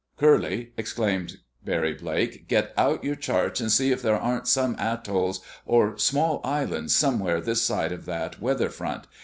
[0.17, 2.47] "Curly!" exclaimed Barry Blake.
[2.47, 7.39] "Get out your charts and see if there aren't some atolls or small islands somewhere
[7.39, 9.05] this side of that weather front.